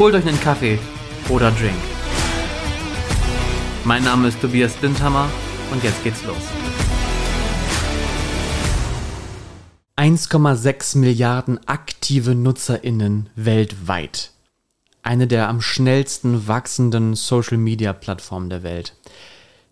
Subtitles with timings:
[0.00, 0.78] Holt euch einen Kaffee
[1.28, 1.76] oder Drink.
[3.84, 5.28] Mein Name ist Tobias Dindhammer
[5.70, 6.38] und jetzt geht's los.
[9.98, 14.30] 1,6 Milliarden aktive NutzerInnen weltweit.
[15.02, 18.94] Eine der am schnellsten wachsenden Social-Media-Plattformen der Welt.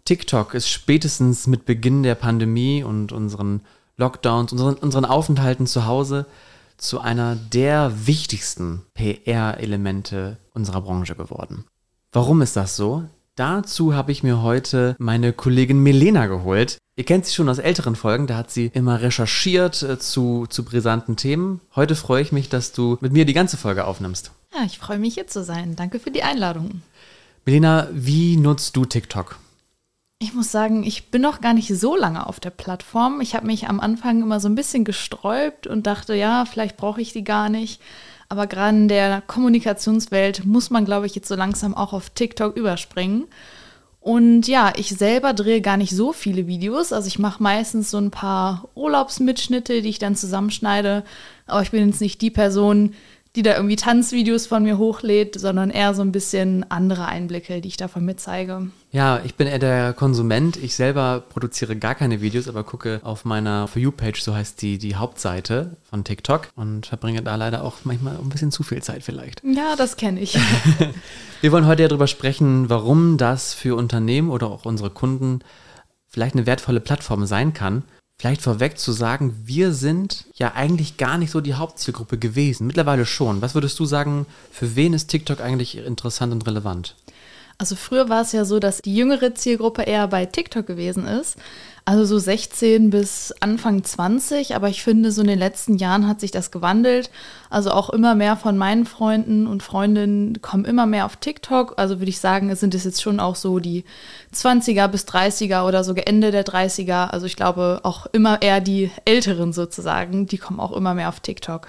[0.04, 3.62] TikTok ist spätestens mit Beginn der Pandemie und unseren
[3.96, 6.26] Lockdowns, unseren, unseren Aufenthalten zu Hause
[6.78, 11.64] zu einer der wichtigsten PR-Elemente unserer Branche geworden.
[12.12, 13.04] Warum ist das so?
[13.34, 16.78] Dazu habe ich mir heute meine Kollegin Melena geholt.
[16.96, 20.64] Ihr kennt sie schon aus älteren Folgen, da hat sie immer recherchiert äh, zu, zu
[20.64, 21.60] brisanten Themen.
[21.76, 24.32] Heute freue ich mich, dass du mit mir die ganze Folge aufnimmst.
[24.52, 25.76] Ja, ich freue mich hier zu sein.
[25.76, 26.82] Danke für die Einladung.
[27.44, 29.38] Melena, wie nutzt du TikTok?
[30.20, 33.20] Ich muss sagen, ich bin noch gar nicht so lange auf der Plattform.
[33.20, 37.00] Ich habe mich am Anfang immer so ein bisschen gesträubt und dachte, ja, vielleicht brauche
[37.00, 37.80] ich die gar nicht.
[38.28, 42.56] Aber gerade in der Kommunikationswelt muss man, glaube ich, jetzt so langsam auch auf TikTok
[42.56, 43.28] überspringen.
[44.00, 46.92] Und ja, ich selber drehe gar nicht so viele Videos.
[46.92, 51.04] Also ich mache meistens so ein paar Urlaubsmitschnitte, die ich dann zusammenschneide.
[51.46, 52.94] Aber ich bin jetzt nicht die Person,
[53.38, 57.68] die da irgendwie Tanzvideos von mir hochlädt, sondern eher so ein bisschen andere Einblicke, die
[57.68, 58.66] ich davon mitzeige.
[58.90, 60.56] Ja, ich bin eher der Konsument.
[60.56, 64.78] Ich selber produziere gar keine Videos, aber gucke auf meiner For You-Page, so heißt die,
[64.78, 69.04] die Hauptseite von TikTok und verbringe da leider auch manchmal ein bisschen zu viel Zeit
[69.04, 69.40] vielleicht.
[69.44, 70.36] Ja, das kenne ich.
[71.40, 75.42] Wir wollen heute ja darüber sprechen, warum das für Unternehmen oder auch unsere Kunden
[76.08, 77.84] vielleicht eine wertvolle Plattform sein kann
[78.20, 82.66] vielleicht vorweg zu sagen, wir sind ja eigentlich gar nicht so die Hauptzielgruppe gewesen.
[82.66, 83.42] Mittlerweile schon.
[83.42, 86.96] Was würdest du sagen, für wen ist TikTok eigentlich interessant und relevant?
[87.58, 91.36] Also früher war es ja so, dass die jüngere Zielgruppe eher bei TikTok gewesen ist.
[91.88, 96.20] Also so 16 bis Anfang 20, aber ich finde, so in den letzten Jahren hat
[96.20, 97.10] sich das gewandelt.
[97.48, 101.78] Also auch immer mehr von meinen Freunden und Freundinnen kommen immer mehr auf TikTok.
[101.78, 103.86] Also würde ich sagen, sind es jetzt schon auch so die
[104.34, 107.06] 20er bis 30er oder sogar Ende der 30er.
[107.06, 111.20] Also ich glaube auch immer eher die Älteren sozusagen, die kommen auch immer mehr auf
[111.20, 111.68] TikTok.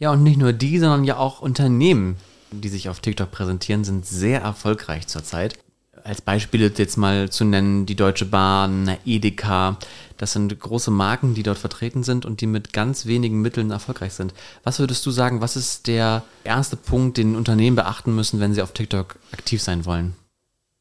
[0.00, 2.16] Ja, und nicht nur die, sondern ja auch Unternehmen,
[2.50, 5.60] die sich auf TikTok präsentieren, sind sehr erfolgreich zurzeit
[6.04, 9.78] als Beispiele jetzt mal zu nennen, die Deutsche Bahn, Edeka,
[10.16, 14.12] das sind große Marken, die dort vertreten sind und die mit ganz wenigen Mitteln erfolgreich
[14.12, 14.34] sind.
[14.62, 18.62] Was würdest du sagen, was ist der erste Punkt, den Unternehmen beachten müssen, wenn sie
[18.62, 20.14] auf TikTok aktiv sein wollen?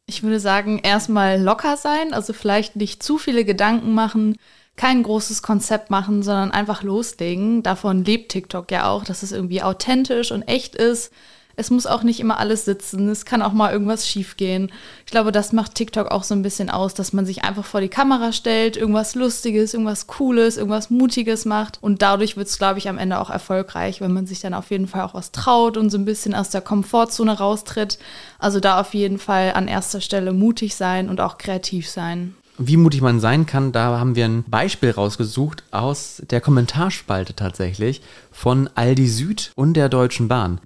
[0.05, 4.35] Ich würde sagen, erstmal locker sein, also vielleicht nicht zu viele Gedanken machen,
[4.75, 7.63] kein großes Konzept machen, sondern einfach loslegen.
[7.63, 11.11] Davon lebt TikTok ja auch, dass es irgendwie authentisch und echt ist
[11.55, 13.09] es muss auch nicht immer alles sitzen.
[13.09, 14.71] Es kann auch mal irgendwas schiefgehen.
[15.05, 17.81] Ich glaube, das macht TikTok auch so ein bisschen aus, dass man sich einfach vor
[17.81, 21.79] die Kamera stellt, irgendwas Lustiges, irgendwas Cooles, irgendwas Mutiges macht.
[21.81, 24.71] Und dadurch wird es, glaube ich, am Ende auch erfolgreich, wenn man sich dann auf
[24.71, 27.99] jeden Fall auch was traut und so ein bisschen aus der Komfortzone raustritt.
[28.39, 32.35] Also da auf jeden Fall an erster Stelle mutig sein und auch kreativ sein.
[32.57, 38.01] Wie mutig man sein kann, da haben wir ein Beispiel rausgesucht aus der Kommentarspalte tatsächlich
[38.31, 40.59] von Aldi Süd und der Deutschen Bahn.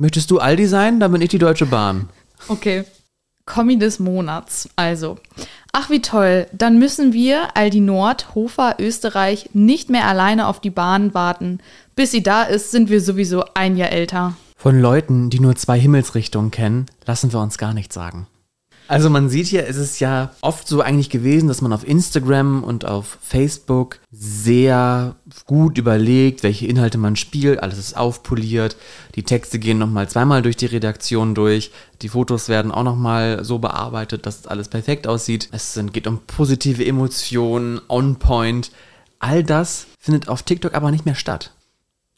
[0.00, 0.98] Möchtest du Aldi sein?
[0.98, 2.08] Dann bin ich die Deutsche Bahn.
[2.48, 2.84] Okay.
[3.44, 4.70] Kommi des Monats.
[4.74, 5.18] Also,
[5.72, 10.70] ach wie toll, dann müssen wir, Aldi Nord, Hofer, Österreich, nicht mehr alleine auf die
[10.70, 11.58] Bahn warten.
[11.96, 14.36] Bis sie da ist, sind wir sowieso ein Jahr älter.
[14.56, 18.26] Von Leuten, die nur zwei Himmelsrichtungen kennen, lassen wir uns gar nichts sagen.
[18.90, 22.64] Also man sieht hier, es ist ja oft so eigentlich gewesen, dass man auf Instagram
[22.64, 25.14] und auf Facebook sehr
[25.46, 28.76] gut überlegt, welche Inhalte man spielt, alles ist aufpoliert,
[29.14, 31.70] die Texte gehen nochmal zweimal durch die Redaktion durch,
[32.02, 35.48] die Fotos werden auch nochmal so bearbeitet, dass alles perfekt aussieht.
[35.52, 38.72] Es geht um positive Emotionen, on point.
[39.20, 41.52] All das findet auf TikTok aber nicht mehr statt.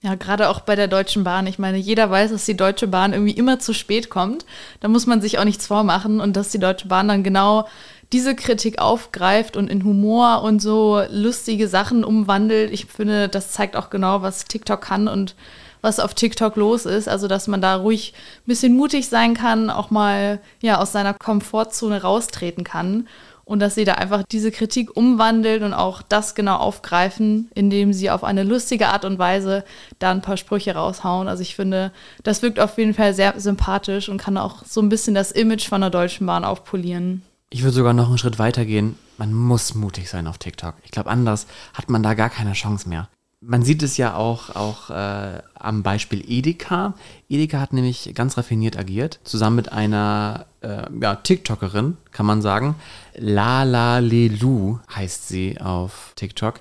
[0.04, 1.46] Ja, gerade auch bei der Deutschen Bahn.
[1.46, 4.44] Ich meine, jeder weiß, dass die Deutsche Bahn irgendwie immer zu spät kommt.
[4.80, 7.68] Da muss man sich auch nichts vormachen und dass die Deutsche Bahn dann genau
[8.12, 12.72] diese Kritik aufgreift und in Humor und so lustige Sachen umwandelt.
[12.72, 15.36] Ich finde, das zeigt auch genau, was TikTok kann und
[15.82, 17.08] was auf TikTok los ist.
[17.08, 21.14] Also, dass man da ruhig ein bisschen mutig sein kann, auch mal ja, aus seiner
[21.14, 23.06] Komfortzone raustreten kann
[23.44, 28.10] und dass sie da einfach diese Kritik umwandeln und auch das genau aufgreifen, indem sie
[28.10, 29.64] auf eine lustige Art und Weise
[29.98, 31.28] da ein paar Sprüche raushauen.
[31.28, 31.92] Also ich finde,
[32.22, 35.68] das wirkt auf jeden Fall sehr sympathisch und kann auch so ein bisschen das Image
[35.68, 37.22] von der Deutschen Bahn aufpolieren.
[37.50, 38.98] Ich würde sogar noch einen Schritt weiter gehen.
[39.18, 40.74] Man muss mutig sein auf TikTok.
[40.84, 43.08] Ich glaube, anders hat man da gar keine Chance mehr.
[43.44, 46.94] Man sieht es ja auch, auch äh, am Beispiel Edeka.
[47.28, 52.76] Edeka hat nämlich ganz raffiniert agiert, zusammen mit einer äh, ja, TikTokerin, kann man sagen.
[53.16, 56.60] Lala Lelu heißt sie auf TikTok,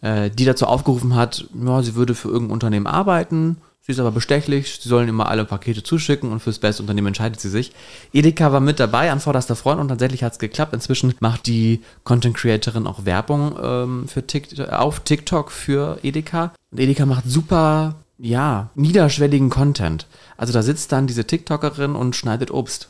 [0.00, 4.12] äh, die dazu aufgerufen hat, ja, sie würde für irgendein Unternehmen arbeiten, Sie ist aber
[4.12, 7.72] bestechlich, sie sollen immer alle Pakete zuschicken und fürs beste Unternehmen entscheidet sie sich.
[8.12, 10.72] Edeka war mit dabei an vorderster Front und tatsächlich hat es geklappt.
[10.72, 16.52] Inzwischen macht die Content Creatorin auch Werbung ähm, für TikTok, auf TikTok für Edeka.
[16.70, 20.06] Und Edeka macht super, ja, niederschwelligen Content.
[20.36, 22.88] Also da sitzt dann diese TikTokerin und schneidet Obst.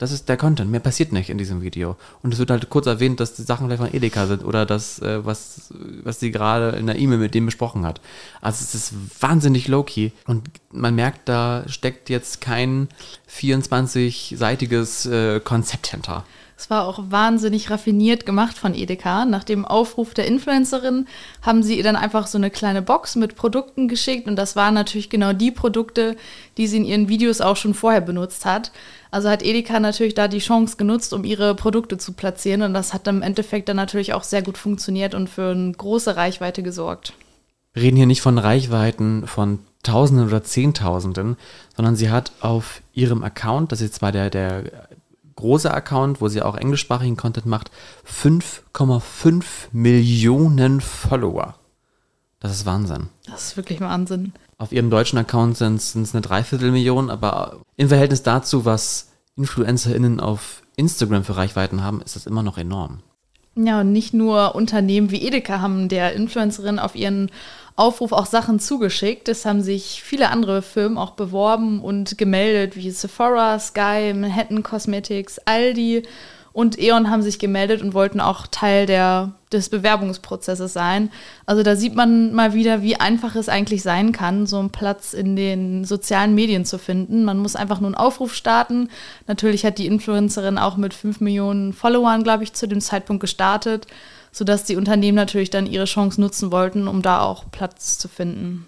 [0.00, 0.70] Das ist der Content.
[0.70, 1.94] Mehr passiert nicht in diesem Video.
[2.22, 4.98] Und es wird halt kurz erwähnt, dass die Sachen vielleicht von Edeka sind oder das,
[5.00, 8.00] äh, was, was sie gerade in der E-Mail mit dem besprochen hat.
[8.40, 10.12] Also es ist wahnsinnig low-key.
[10.26, 12.88] Und man merkt, da steckt jetzt kein
[13.30, 16.24] 24-seitiges äh, Konzept hinter.
[16.60, 19.24] Es war auch wahnsinnig raffiniert gemacht von Edeka.
[19.24, 21.08] Nach dem Aufruf der Influencerin
[21.40, 24.74] haben sie ihr dann einfach so eine kleine Box mit Produkten geschickt und das waren
[24.74, 26.16] natürlich genau die Produkte,
[26.58, 28.72] die sie in ihren Videos auch schon vorher benutzt hat.
[29.10, 32.94] Also hat Edeka natürlich da die Chance genutzt, um ihre Produkte zu platzieren und das
[32.94, 37.14] hat im Endeffekt dann natürlich auch sehr gut funktioniert und für eine große Reichweite gesorgt.
[37.72, 41.36] Wir reden hier nicht von Reichweiten von Tausenden oder Zehntausenden,
[41.74, 44.64] sondern sie hat auf ihrem Account, das ist zwar der, der
[45.36, 47.70] großer Account, wo sie auch englischsprachigen Content macht,
[48.06, 51.54] 5,5 Millionen Follower.
[52.40, 53.08] Das ist Wahnsinn.
[53.26, 54.32] Das ist wirklich Wahnsinn.
[54.60, 60.60] Auf ihrem deutschen Account sind es eine Dreiviertelmillion, aber im Verhältnis dazu, was InfluencerInnen auf
[60.76, 62.98] Instagram für Reichweiten haben, ist das immer noch enorm.
[63.56, 67.30] Ja, und nicht nur Unternehmen wie Edeka haben der Influencerin auf ihren
[67.74, 69.30] Aufruf auch Sachen zugeschickt.
[69.30, 75.38] Es haben sich viele andere Firmen auch beworben und gemeldet, wie Sephora, Sky, Manhattan Cosmetics,
[75.46, 76.02] Aldi
[76.52, 81.10] und E.ON haben sich gemeldet und wollten auch Teil der, des Bewerbungsprozesses sein.
[81.46, 85.12] Also da sieht man mal wieder, wie einfach es eigentlich sein kann, so einen Platz
[85.12, 87.24] in den sozialen Medien zu finden.
[87.24, 88.88] Man muss einfach nur einen Aufruf starten.
[89.26, 93.86] Natürlich hat die Influencerin auch mit 5 Millionen Followern, glaube ich, zu dem Zeitpunkt gestartet
[94.32, 98.66] sodass die Unternehmen natürlich dann ihre Chance nutzen wollten, um da auch Platz zu finden.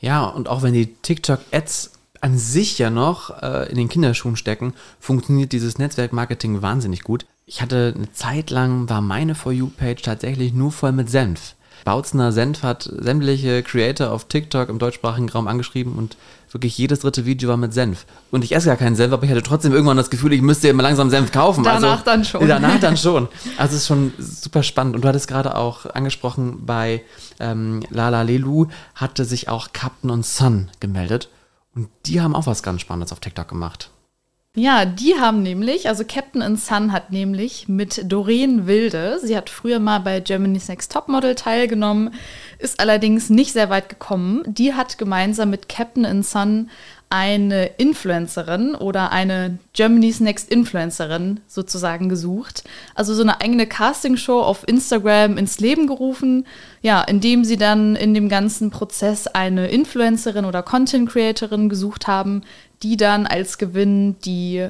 [0.00, 4.74] Ja, und auch wenn die TikTok-Ads an sich ja noch äh, in den Kinderschuhen stecken,
[4.98, 7.26] funktioniert dieses Netzwerkmarketing wahnsinnig gut.
[7.48, 11.54] Ich hatte eine Zeit lang, war meine For You-Page tatsächlich nur voll mit Senf.
[11.84, 16.16] Bautzner Senf hat sämtliche Creator auf TikTok im deutschsprachigen Raum angeschrieben und
[16.50, 18.04] wirklich jedes dritte Video war mit Senf.
[18.32, 20.66] Und ich esse gar keinen Senf, aber ich hatte trotzdem irgendwann das Gefühl, ich müsste
[20.66, 21.62] immer langsam Senf kaufen.
[21.62, 22.48] Danach also, dann schon.
[22.48, 23.28] Danach dann schon.
[23.56, 24.96] Also es ist schon super spannend.
[24.96, 27.04] Und du hattest gerade auch angesprochen, bei
[27.38, 28.66] ähm, Lala Lelu
[28.96, 31.28] hatte sich auch Captain und Sun gemeldet.
[31.76, 33.90] Und die haben auch was ganz Spannendes auf TikTok gemacht.
[34.58, 39.50] Ja, die haben nämlich, also Captain and Sun hat nämlich mit Doreen Wilde, sie hat
[39.50, 42.14] früher mal bei Germany's Next Topmodel teilgenommen,
[42.58, 44.42] ist allerdings nicht sehr weit gekommen.
[44.46, 46.70] Die hat gemeinsam mit Captain and Sun
[47.08, 52.64] eine Influencerin oder eine Germany's Next Influencerin sozusagen gesucht.
[52.94, 56.46] Also so eine eigene Castingshow auf Instagram ins Leben gerufen,
[56.82, 62.42] ja, indem sie dann in dem ganzen Prozess eine Influencerin oder Content Creatorin gesucht haben,
[62.82, 64.68] die dann als Gewinn die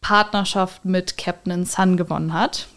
[0.00, 2.68] Partnerschaft mit Captain Sun gewonnen hat.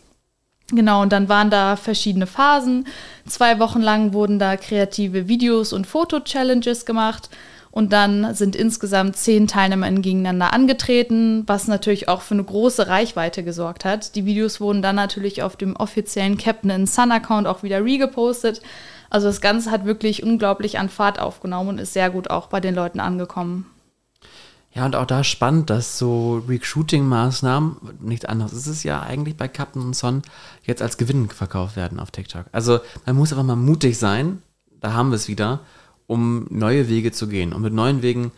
[0.72, 2.88] Genau, und dann waren da verschiedene Phasen.
[3.28, 7.30] Zwei Wochen lang wurden da kreative Videos und Foto-Challenges gemacht.
[7.74, 13.44] Und dann sind insgesamt zehn Teilnehmer gegeneinander angetreten, was natürlich auch für eine große Reichweite
[13.44, 14.14] gesorgt hat.
[14.14, 18.62] Die Videos wurden dann natürlich auf dem offiziellen Captain Sun Account auch wieder regepostet.
[19.10, 22.60] Also das Ganze hat wirklich unglaublich an Fahrt aufgenommen und ist sehr gut auch bei
[22.60, 23.66] den Leuten angekommen.
[24.72, 29.48] Ja, und auch da spannend, dass so Recruiting-Maßnahmen, nichts anderes ist es ja eigentlich bei
[29.48, 30.22] Captain und Son,
[30.62, 32.46] jetzt als Gewinn verkauft werden auf TikTok.
[32.52, 34.44] Also man muss einfach mal mutig sein,
[34.80, 35.62] da haben wir es wieder,
[36.14, 37.52] um neue Wege zu gehen.
[37.52, 38.32] Und mit neuen Wegen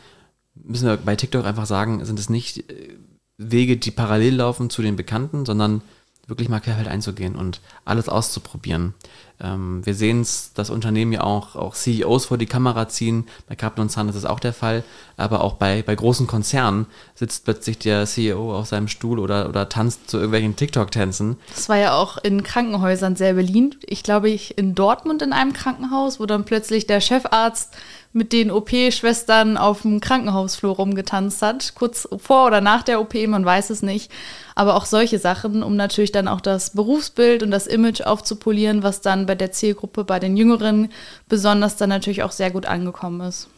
[0.55, 2.96] müssen wir bei TikTok einfach sagen, sind es nicht äh,
[3.38, 5.82] Wege, die parallel laufen zu den Bekannten, sondern
[6.27, 8.94] wirklich mal querfeld einzugehen und alles auszuprobieren.
[9.42, 13.25] Ähm, wir sehen es, dass Unternehmen ja auch, auch CEOs vor die Kamera ziehen.
[13.48, 14.84] Bei Captain und Sun ist das auch der Fall.
[15.18, 19.68] Aber auch bei, bei großen Konzernen sitzt plötzlich der CEO auf seinem Stuhl oder, oder
[19.68, 21.38] tanzt zu irgendwelchen TikTok-Tänzen.
[21.54, 23.86] Das war ja auch in Krankenhäusern sehr beliebt.
[23.88, 27.74] Ich glaube, ich in Dortmund in einem Krankenhaus, wo dann plötzlich der Chefarzt
[28.15, 33.43] mit den OP-Schwestern auf dem Krankenhausflur rumgetanzt hat, kurz vor oder nach der OP, man
[33.43, 34.10] weiß es nicht.
[34.55, 39.01] Aber auch solche Sachen, um natürlich dann auch das Berufsbild und das Image aufzupolieren, was
[39.01, 40.89] dann bei der Zielgruppe, bei den Jüngeren
[41.27, 43.50] besonders dann natürlich auch sehr gut angekommen ist.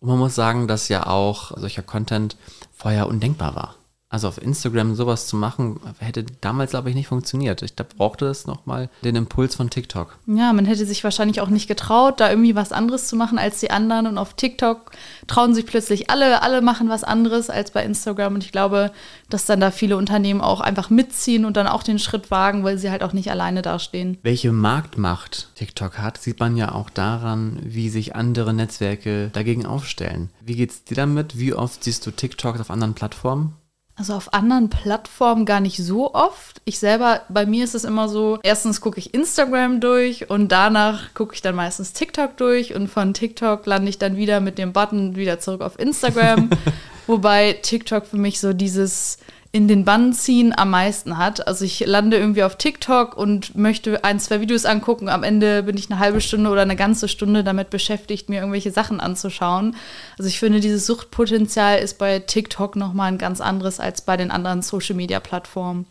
[0.00, 2.36] Und man muss sagen, dass ja auch solcher Content
[2.74, 3.76] vorher undenkbar war.
[4.08, 7.62] Also auf Instagram sowas zu machen, hätte damals, glaube ich, nicht funktioniert.
[7.62, 10.16] Ich, da brauchte es nochmal den Impuls von TikTok.
[10.26, 13.58] Ja, man hätte sich wahrscheinlich auch nicht getraut, da irgendwie was anderes zu machen als
[13.58, 14.06] die anderen.
[14.06, 14.92] Und auf TikTok
[15.26, 18.34] trauen sich plötzlich alle, alle machen was anderes als bei Instagram.
[18.34, 18.92] Und ich glaube,
[19.28, 22.78] dass dann da viele Unternehmen auch einfach mitziehen und dann auch den Schritt wagen, weil
[22.78, 24.18] sie halt auch nicht alleine dastehen.
[24.22, 30.30] Welche Marktmacht TikTok hat, sieht man ja auch daran, wie sich andere Netzwerke dagegen aufstellen.
[30.40, 31.38] Wie geht's dir damit?
[31.38, 33.54] Wie oft siehst du TikTok auf anderen Plattformen?
[33.98, 36.60] Also auf anderen Plattformen gar nicht so oft.
[36.66, 41.14] Ich selber, bei mir ist es immer so, erstens gucke ich Instagram durch und danach
[41.14, 44.74] gucke ich dann meistens TikTok durch und von TikTok lande ich dann wieder mit dem
[44.74, 46.50] Button wieder zurück auf Instagram.
[47.06, 49.16] Wobei TikTok für mich so dieses
[49.56, 51.48] in den Bann ziehen am meisten hat.
[51.48, 55.08] Also ich lande irgendwie auf TikTok und möchte ein, zwei Videos angucken.
[55.08, 58.70] Am Ende bin ich eine halbe Stunde oder eine ganze Stunde damit beschäftigt, mir irgendwelche
[58.70, 59.74] Sachen anzuschauen.
[60.18, 64.30] Also ich finde, dieses Suchtpotenzial ist bei TikTok nochmal ein ganz anderes als bei den
[64.30, 65.86] anderen Social-Media-Plattformen.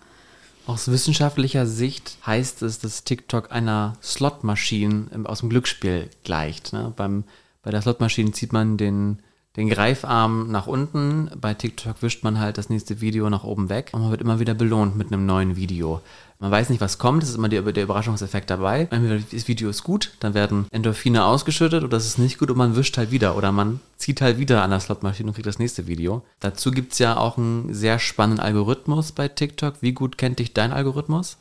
[0.67, 6.71] Aus wissenschaftlicher Sicht heißt es, dass TikTok einer Slotmaschine aus dem Glücksspiel gleicht.
[6.71, 6.93] Ne?
[6.95, 7.23] Beim,
[7.63, 9.23] bei der Slotmaschine zieht man den
[9.55, 11.29] den Greifarm nach unten.
[11.39, 14.39] Bei TikTok wischt man halt das nächste Video nach oben weg und man wird immer
[14.39, 16.01] wieder belohnt mit einem neuen Video.
[16.39, 18.87] Man weiß nicht, was kommt, es ist immer der, der Überraschungseffekt dabei.
[18.91, 22.57] Entweder das Video ist gut, dann werden Endorphine ausgeschüttet oder es ist nicht gut und
[22.57, 25.59] man wischt halt wieder oder man zieht halt wieder an der Slotmaschine und kriegt das
[25.59, 26.23] nächste Video.
[26.41, 29.75] Dazu gibt es ja auch einen sehr spannenden Algorithmus bei TikTok.
[29.79, 31.37] Wie gut kennt dich dein Algorithmus?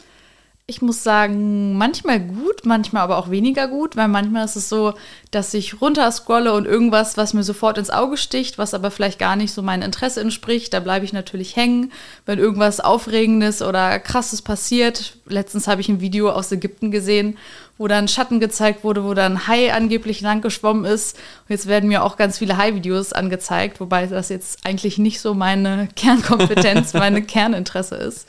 [0.66, 4.94] Ich muss sagen, manchmal gut, manchmal aber auch weniger gut, weil manchmal ist es so,
[5.30, 9.36] dass ich runterscrolle und irgendwas, was mir sofort ins Auge sticht, was aber vielleicht gar
[9.36, 11.92] nicht so mein Interesse entspricht, da bleibe ich natürlich hängen.
[12.24, 17.36] Wenn irgendwas Aufregendes oder Krasses passiert, letztens habe ich ein Video aus Ägypten gesehen,
[17.76, 21.18] wo dann Schatten gezeigt wurde, wo dann Hai angeblich lang geschwommen ist.
[21.46, 25.34] Und jetzt werden mir auch ganz viele Hai-Videos angezeigt, wobei das jetzt eigentlich nicht so
[25.34, 28.26] meine Kernkompetenz, meine Kerninteresse ist.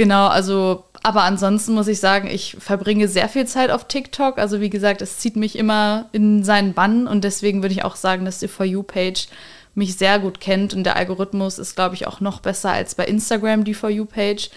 [0.00, 4.38] Genau, also aber ansonsten muss ich sagen, ich verbringe sehr viel Zeit auf TikTok.
[4.38, 7.96] Also wie gesagt, es zieht mich immer in seinen Bann und deswegen würde ich auch
[7.96, 9.28] sagen, dass die For You-Page
[9.74, 13.04] mich sehr gut kennt und der Algorithmus ist, glaube ich, auch noch besser als bei
[13.04, 14.48] Instagram die For You-Page.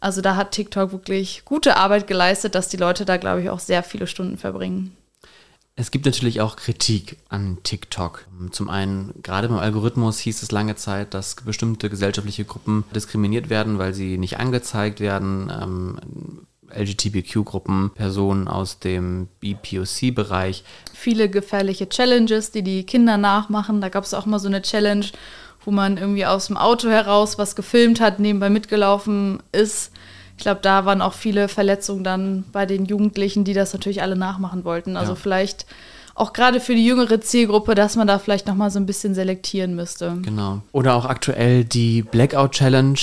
[0.00, 3.60] Also da hat TikTok wirklich gute Arbeit geleistet, dass die Leute da, glaube ich, auch
[3.60, 4.96] sehr viele Stunden verbringen.
[5.78, 8.26] Es gibt natürlich auch Kritik an TikTok.
[8.50, 13.76] Zum einen, gerade beim Algorithmus hieß es lange Zeit, dass bestimmte gesellschaftliche Gruppen diskriminiert werden,
[13.76, 15.52] weil sie nicht angezeigt werden.
[15.52, 20.64] Ähm, LGBTQ-Gruppen, Personen aus dem BPOC-Bereich.
[20.94, 23.82] Viele gefährliche Challenges, die die Kinder nachmachen.
[23.82, 25.06] Da gab es auch mal so eine Challenge,
[25.64, 29.92] wo man irgendwie aus dem Auto heraus was gefilmt hat, nebenbei mitgelaufen ist
[30.36, 34.16] ich glaube, da waren auch viele Verletzungen dann bei den Jugendlichen, die das natürlich alle
[34.16, 34.96] nachmachen wollten.
[34.96, 35.16] Also ja.
[35.16, 35.66] vielleicht
[36.14, 39.14] auch gerade für die jüngere Zielgruppe, dass man da vielleicht noch mal so ein bisschen
[39.14, 40.18] selektieren müsste.
[40.22, 40.62] Genau.
[40.72, 42.98] Oder auch aktuell die Blackout Challenge.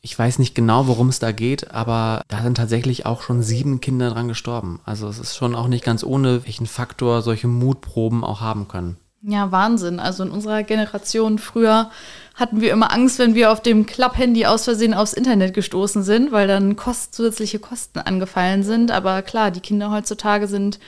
[0.00, 3.80] Ich weiß nicht genau, worum es da geht, aber da sind tatsächlich auch schon sieben
[3.80, 4.80] Kinder dran gestorben.
[4.84, 8.96] Also es ist schon auch nicht ganz ohne, welchen Faktor solche Mutproben auch haben können.
[9.28, 9.98] Ja, Wahnsinn.
[9.98, 11.90] Also in unserer Generation früher
[12.36, 16.30] hatten wir immer Angst, wenn wir auf dem Klapphandy aus Versehen aufs Internet gestoßen sind,
[16.30, 18.92] weil dann kost zusätzliche Kosten angefallen sind.
[18.92, 20.78] Aber klar, die Kinder heutzutage sind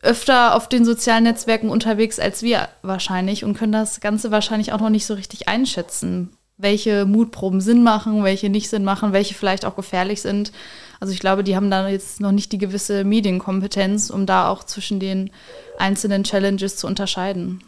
[0.00, 4.80] öfter auf den sozialen Netzwerken unterwegs als wir wahrscheinlich und können das Ganze wahrscheinlich auch
[4.80, 9.64] noch nicht so richtig einschätzen, welche Mutproben Sinn machen, welche nicht Sinn machen, welche vielleicht
[9.64, 10.52] auch gefährlich sind.
[11.00, 14.64] Also ich glaube, die haben da jetzt noch nicht die gewisse Medienkompetenz, um da auch
[14.64, 15.30] zwischen den
[15.78, 17.62] einzelnen Challenges zu unterscheiden.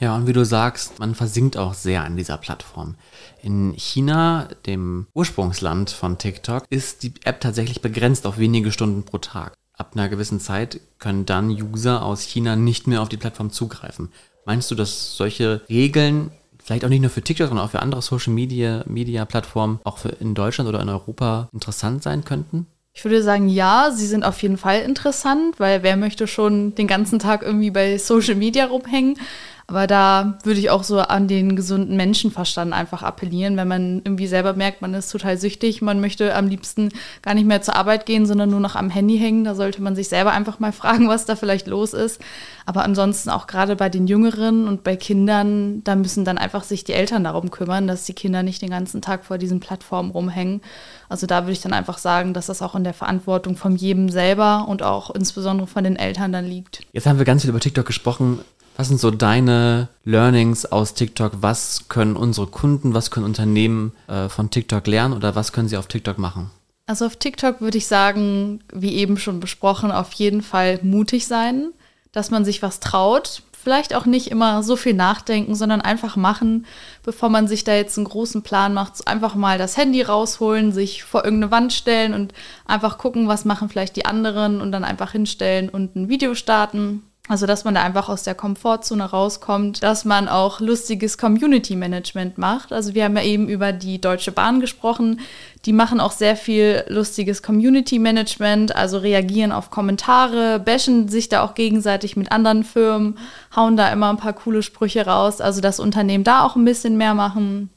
[0.00, 2.96] Ja, und wie du sagst, man versinkt auch sehr an dieser Plattform.
[3.40, 9.18] In China, dem Ursprungsland von TikTok, ist die App tatsächlich begrenzt auf wenige Stunden pro
[9.18, 9.54] Tag.
[9.74, 14.10] Ab einer gewissen Zeit können dann User aus China nicht mehr auf die Plattform zugreifen.
[14.44, 18.02] Meinst du, dass solche Regeln vielleicht auch nicht nur für TikTok, sondern auch für andere
[18.02, 22.66] Social Media, Media Plattformen, auch für in Deutschland oder in Europa interessant sein könnten?
[22.94, 26.86] Ich würde sagen, ja, sie sind auf jeden Fall interessant, weil wer möchte schon den
[26.86, 29.18] ganzen Tag irgendwie bei Social Media rumhängen?
[29.66, 34.26] Aber da würde ich auch so an den gesunden Menschenverstand einfach appellieren, wenn man irgendwie
[34.26, 36.90] selber merkt, man ist total süchtig, man möchte am liebsten
[37.22, 39.44] gar nicht mehr zur Arbeit gehen, sondern nur noch am Handy hängen.
[39.44, 42.20] Da sollte man sich selber einfach mal fragen, was da vielleicht los ist.
[42.66, 46.84] Aber ansonsten auch gerade bei den Jüngeren und bei Kindern, da müssen dann einfach sich
[46.84, 50.60] die Eltern darum kümmern, dass die Kinder nicht den ganzen Tag vor diesen Plattformen rumhängen.
[51.08, 54.08] Also da würde ich dann einfach sagen, dass das auch in der Verantwortung von jedem
[54.08, 56.80] selber und auch insbesondere von den Eltern dann liegt.
[56.92, 58.40] Jetzt haben wir ganz viel über TikTok gesprochen
[58.76, 61.32] Was sind so deine Learnings aus TikTok?
[61.40, 65.76] Was können unsere Kunden, was können Unternehmen äh, von TikTok lernen oder was können sie
[65.76, 66.50] auf TikTok machen?
[66.86, 71.70] Also auf TikTok würde ich sagen, wie eben schon besprochen, auf jeden Fall mutig sein,
[72.10, 73.42] dass man sich was traut.
[73.52, 76.66] Vielleicht auch nicht immer so viel nachdenken, sondern einfach machen,
[77.04, 79.06] bevor man sich da jetzt einen großen Plan macht.
[79.06, 82.34] Einfach mal das Handy rausholen, sich vor irgendeine Wand stellen und
[82.66, 87.04] einfach gucken, was machen vielleicht die anderen und dann einfach hinstellen und ein Video starten.
[87.28, 92.36] Also, dass man da einfach aus der Komfortzone rauskommt, dass man auch lustiges Community Management
[92.36, 92.72] macht.
[92.72, 95.20] Also, wir haben ja eben über die Deutsche Bahn gesprochen.
[95.64, 101.44] Die machen auch sehr viel lustiges Community Management, also reagieren auf Kommentare, bashen sich da
[101.44, 103.16] auch gegenseitig mit anderen Firmen,
[103.54, 105.40] hauen da immer ein paar coole Sprüche raus.
[105.40, 107.70] Also, das Unternehmen da auch ein bisschen mehr machen.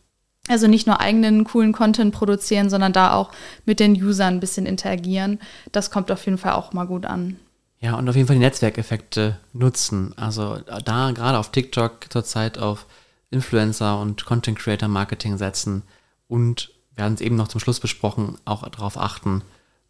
[0.47, 3.31] Also nicht nur eigenen coolen Content produzieren, sondern da auch
[3.65, 5.39] mit den Usern ein bisschen interagieren.
[5.71, 7.39] Das kommt auf jeden Fall auch mal gut an.
[7.85, 10.17] Ja, und auf jeden Fall die Netzwerkeffekte nutzen.
[10.17, 12.87] Also da gerade auf TikTok zurzeit auf
[13.29, 15.83] Influencer und Content Creator Marketing setzen
[16.27, 19.43] und wir haben es eben noch zum Schluss besprochen, auch darauf achten,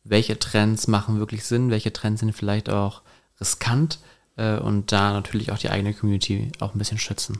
[0.03, 3.01] welche Trends machen wirklich Sinn, welche Trends sind vielleicht auch
[3.39, 3.99] riskant
[4.35, 7.39] äh, und da natürlich auch die eigene Community auch ein bisschen schützen.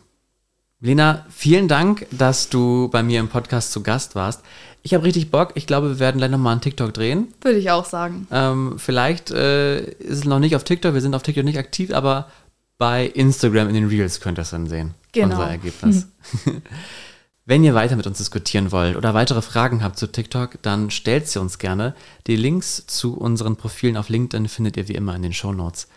[0.86, 4.42] Lena, vielen Dank, dass du bei mir im Podcast zu Gast warst.
[4.84, 5.54] Ich habe richtig Bock.
[5.56, 7.34] Ich glaube, wir werden gleich nochmal einen TikTok drehen.
[7.42, 8.28] Würde ich auch sagen.
[8.30, 11.92] Ähm, vielleicht äh, ist es noch nicht auf TikTok, wir sind auf TikTok nicht aktiv,
[11.92, 12.30] aber
[12.78, 14.94] bei Instagram in den Reels könnt ihr es dann sehen.
[15.12, 15.38] Genau.
[15.38, 16.08] Unser Ergebnis.
[17.46, 21.28] Wenn ihr weiter mit uns diskutieren wollt oder weitere Fragen habt zu TikTok, dann stellt
[21.28, 21.96] sie uns gerne.
[22.28, 25.88] Die Links zu unseren Profilen auf LinkedIn findet ihr wie immer in den Show Notes.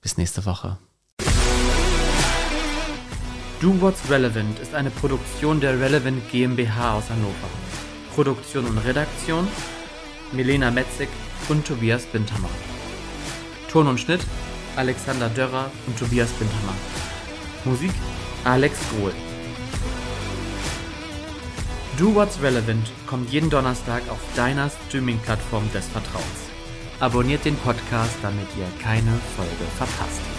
[0.00, 0.78] Bis nächste Woche.
[3.64, 7.48] Do What's Relevant ist eine Produktion der Relevant GmbH aus Hannover.
[8.14, 9.48] Produktion und Redaktion
[10.32, 11.08] Milena Metzig
[11.48, 12.50] und Tobias Bintermann.
[13.70, 14.20] Ton und Schnitt
[14.76, 16.76] Alexander Dörrer und Tobias Bintermann.
[17.64, 17.92] Musik
[18.44, 19.14] Alex Grohl.
[21.96, 26.50] Do What's Relevant kommt jeden Donnerstag auf deiner Streaming-Plattform des Vertrauens.
[27.00, 30.33] Abonniert den Podcast, damit ihr keine Folge verpasst.